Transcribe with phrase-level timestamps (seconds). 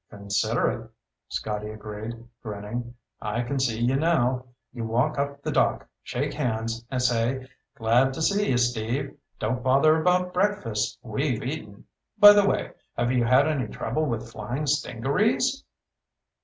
[0.09, 0.89] "Considerate,"
[1.29, 2.95] Scotty agreed, grinning.
[3.21, 4.47] "I can see you now.
[4.73, 9.15] You walk up the dock, shake hands, and say, 'Glad to see you, Steve.
[9.37, 10.97] Don't bother about breakfast.
[11.03, 11.85] We've eaten.
[12.17, 15.63] By the way, have you had any trouble with flying stingarees?'"